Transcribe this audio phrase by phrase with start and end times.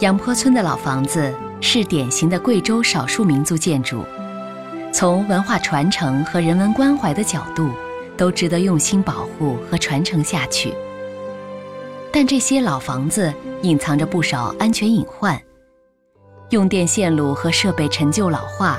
[0.00, 4.04] 杨坡村的老房子是典型的贵州少数民族建筑，
[4.92, 7.68] 从文化传承和人文关怀的角度，
[8.16, 10.72] 都值得用心保护和传承下去。
[12.12, 15.36] 但这些老房子隐藏着不少安全隐患，
[16.50, 18.78] 用电线路和设备陈旧老化，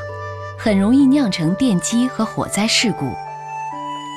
[0.58, 3.12] 很容易酿成电击和火灾事故。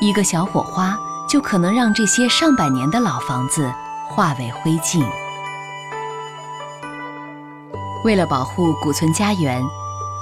[0.00, 0.96] 一个小火花
[1.28, 3.68] 就可能让这些上百年的老房子
[4.08, 5.04] 化为灰烬。
[8.04, 9.62] 为了保护古村家园，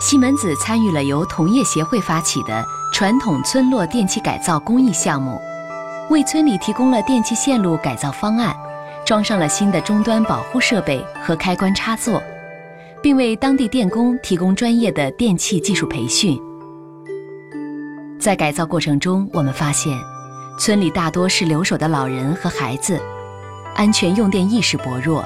[0.01, 2.63] 西门子参与了由同业协会发起的
[2.93, 5.41] 传统村落电气改造公益项目，
[6.11, 8.55] 为村里提供了电气线路改造方案，
[9.07, 12.23] 装上了新的终端保护设备和开关插座，
[13.03, 16.39] 并为当地电工提供专业的电气技术培训。
[18.19, 19.99] 在改造过程中，我们发现，
[20.59, 23.01] 村里大多是留守的老人和孩子，
[23.75, 25.25] 安全用电意识薄弱。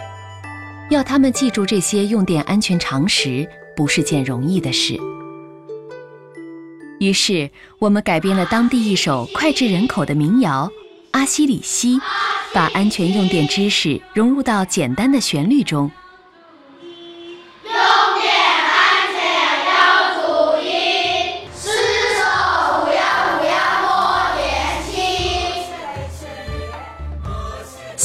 [0.90, 4.98] 要他们记住这些用电安全常识，不是件容易的事。
[7.00, 10.70] 于是，我们改编了当地一首脍炙人口的民谣
[11.10, 11.96] 《阿西里西》，
[12.52, 15.90] 把安全用电知识融入到简单的旋律中。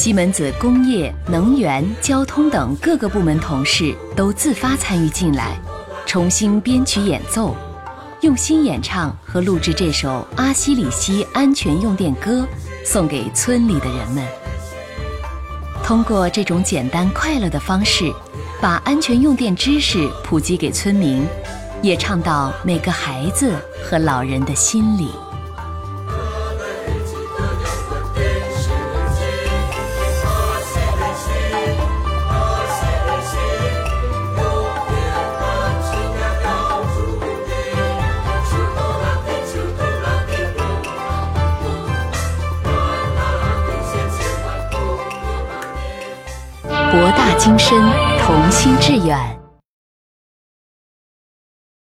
[0.01, 5.59] 西门子工业、能源、交通等各个部门同事都自发参与进来，
[6.05, 7.53] 重新编曲演奏，
[8.21, 12.43] 用心演唱和录制这首《阿西里西安全用电歌》，
[12.85, 14.25] 送给村里的人们。
[15.83, 18.09] 通过这种简单快乐的方式，
[18.61, 21.25] 把安全用电知识普及给村民，
[21.81, 25.09] 也唱到每个孩子和老人的心里。
[47.39, 47.81] 今生，
[48.19, 49.38] 同心致远。